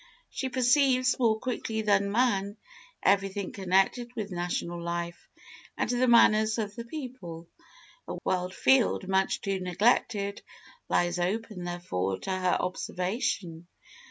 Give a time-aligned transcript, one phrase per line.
[0.31, 2.57] She perceives more quickly than man
[3.03, 5.29] everything connected with national life
[5.77, 7.47] and the manners of the people.
[8.07, 10.41] A wide field, much too neglected,
[10.89, 13.67] lies open, therefore, to her observation.